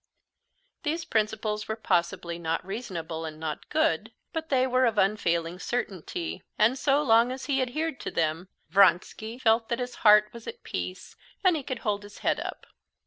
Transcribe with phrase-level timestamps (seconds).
[0.81, 6.41] These principles were possibly not reasonable and not good, but they were of unfailing certainty,
[6.57, 10.63] and so long as he adhered to them, Vronsky felt that his heart was at
[10.63, 12.65] peace and he could hold his head up.